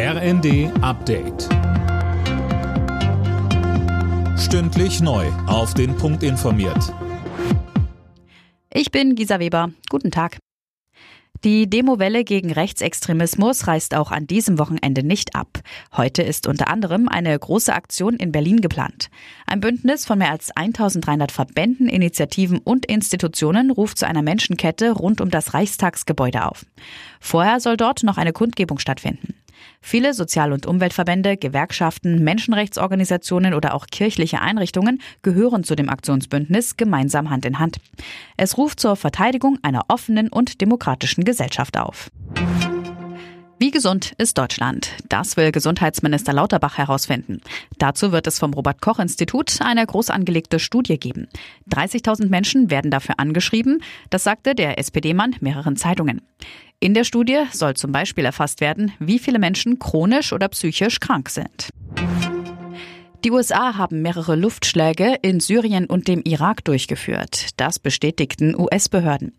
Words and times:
RND 0.00 0.70
Update. 0.80 1.48
Stündlich 4.38 5.00
neu. 5.00 5.26
Auf 5.48 5.74
den 5.74 5.96
Punkt 5.96 6.22
informiert. 6.22 6.94
Ich 8.72 8.92
bin 8.92 9.16
Gisa 9.16 9.40
Weber. 9.40 9.72
Guten 9.90 10.12
Tag. 10.12 10.38
Die 11.42 11.68
Demowelle 11.68 12.22
gegen 12.22 12.52
Rechtsextremismus 12.52 13.66
reißt 13.66 13.96
auch 13.96 14.12
an 14.12 14.28
diesem 14.28 14.60
Wochenende 14.60 15.02
nicht 15.02 15.34
ab. 15.34 15.58
Heute 15.96 16.22
ist 16.22 16.46
unter 16.46 16.68
anderem 16.68 17.08
eine 17.08 17.36
große 17.36 17.72
Aktion 17.72 18.14
in 18.14 18.30
Berlin 18.30 18.60
geplant. 18.60 19.10
Ein 19.48 19.58
Bündnis 19.58 20.06
von 20.06 20.18
mehr 20.18 20.30
als 20.30 20.52
1300 20.52 21.32
Verbänden, 21.32 21.88
Initiativen 21.88 22.58
und 22.58 22.86
Institutionen 22.86 23.72
ruft 23.72 23.98
zu 23.98 24.06
einer 24.06 24.22
Menschenkette 24.22 24.92
rund 24.92 25.20
um 25.20 25.30
das 25.32 25.54
Reichstagsgebäude 25.54 26.46
auf. 26.46 26.66
Vorher 27.18 27.58
soll 27.58 27.76
dort 27.76 28.04
noch 28.04 28.16
eine 28.16 28.32
Kundgebung 28.32 28.78
stattfinden. 28.78 29.34
Viele 29.80 30.14
Sozial- 30.14 30.52
und 30.52 30.66
Umweltverbände, 30.66 31.36
Gewerkschaften, 31.36 32.22
Menschenrechtsorganisationen 32.22 33.54
oder 33.54 33.74
auch 33.74 33.86
kirchliche 33.86 34.40
Einrichtungen 34.40 35.00
gehören 35.22 35.64
zu 35.64 35.74
dem 35.74 35.88
Aktionsbündnis 35.88 36.76
gemeinsam 36.76 37.30
Hand 37.30 37.44
in 37.44 37.58
Hand. 37.58 37.78
Es 38.36 38.58
ruft 38.58 38.80
zur 38.80 38.96
Verteidigung 38.96 39.58
einer 39.62 39.84
offenen 39.88 40.28
und 40.28 40.60
demokratischen 40.60 41.24
Gesellschaft 41.24 41.76
auf. 41.78 42.10
Wie 43.60 43.72
gesund 43.72 44.14
ist 44.18 44.38
Deutschland? 44.38 44.92
Das 45.08 45.36
will 45.36 45.50
Gesundheitsminister 45.50 46.32
Lauterbach 46.32 46.78
herausfinden. 46.78 47.40
Dazu 47.78 48.12
wird 48.12 48.28
es 48.28 48.38
vom 48.38 48.54
Robert 48.54 48.80
Koch 48.80 49.00
Institut 49.00 49.60
eine 49.60 49.84
groß 49.84 50.10
angelegte 50.10 50.60
Studie 50.60 50.96
geben. 50.96 51.26
30.000 51.68 52.28
Menschen 52.28 52.70
werden 52.70 52.92
dafür 52.92 53.18
angeschrieben, 53.18 53.82
das 54.10 54.22
sagte 54.22 54.54
der 54.54 54.78
SPD-Mann 54.78 55.34
mehreren 55.40 55.74
Zeitungen. 55.74 56.22
In 56.80 56.94
der 56.94 57.02
Studie 57.02 57.40
soll 57.50 57.74
zum 57.74 57.90
Beispiel 57.90 58.24
erfasst 58.24 58.60
werden, 58.60 58.92
wie 59.00 59.18
viele 59.18 59.40
Menschen 59.40 59.80
chronisch 59.80 60.32
oder 60.32 60.48
psychisch 60.48 61.00
krank 61.00 61.28
sind. 61.28 61.70
Die 63.24 63.32
USA 63.32 63.76
haben 63.76 64.00
mehrere 64.00 64.36
Luftschläge 64.36 65.16
in 65.22 65.40
Syrien 65.40 65.86
und 65.86 66.06
dem 66.06 66.22
Irak 66.22 66.62
durchgeführt. 66.64 67.48
Das 67.56 67.80
bestätigten 67.80 68.54
US-Behörden. 68.56 69.32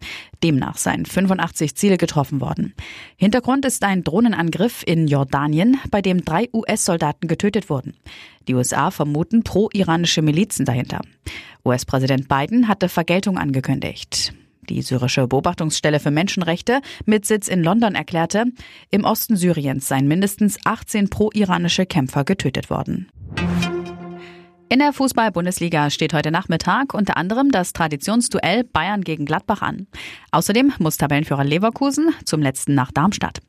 Demnach 0.43 0.75
seien 0.75 1.05
85 1.05 1.77
Ziele 1.77 1.97
getroffen 1.97 2.41
worden. 2.41 2.73
Hintergrund 3.15 3.63
ist 3.63 3.83
ein 3.83 4.03
Drohnenangriff 4.03 4.83
in 4.85 5.07
Jordanien, 5.07 5.79
bei 5.91 6.01
dem 6.01 6.25
drei 6.25 6.49
US-Soldaten 6.51 7.29
getötet 7.29 7.69
wurden. 7.69 7.93
Die 8.49 8.53
USA 8.53 8.91
vermuten 8.91 9.43
pro-iranische 9.43 10.21
Milizen 10.21 10.65
dahinter. 10.65 10.99
US-Präsident 11.63 12.27
Biden 12.27 12.67
hatte 12.67 12.89
Vergeltung 12.89 13.37
angekündigt. 13.37 14.33
Die 14.61 14.81
syrische 14.81 15.27
Beobachtungsstelle 15.27 15.99
für 15.99 16.11
Menschenrechte 16.11 16.81
mit 17.05 17.25
Sitz 17.25 17.47
in 17.47 17.63
London 17.63 17.95
erklärte, 17.95 18.45
im 18.91 19.03
Osten 19.03 19.35
Syriens 19.35 19.87
seien 19.87 20.07
mindestens 20.07 20.57
18 20.65 21.09
pro-iranische 21.09 21.85
Kämpfer 21.85 22.23
getötet 22.23 22.69
worden. 22.69 23.09
In 24.71 24.77
der 24.77 24.93
Fußball-Bundesliga 24.93 25.89
steht 25.89 26.13
heute 26.13 26.29
Nachmittag 26.29 26.93
unter 26.93 27.17
anderem 27.17 27.49
das 27.49 27.73
Traditionsduell 27.73 28.63
Bayern 28.63 29.01
gegen 29.01 29.25
Gladbach 29.25 29.63
an. 29.63 29.87
Außerdem 30.31 30.73
muss 30.77 30.97
Tabellenführer 30.97 31.43
Leverkusen 31.43 32.13
zum 32.23 32.43
letzten 32.43 32.75
nach 32.75 32.91
Darmstadt. 32.91 33.39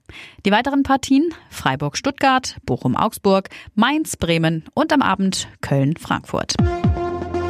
Die 0.47 0.51
weiteren 0.51 0.83
Partien 0.83 1.35
Freiburg-Stuttgart, 1.51 2.57
Bochum-Augsburg, 2.65 3.51
Mainz-Bremen 3.75 4.65
und 4.73 4.95
am 4.95 5.03
Abend 5.03 5.49
Köln-Frankfurt. 5.61 6.55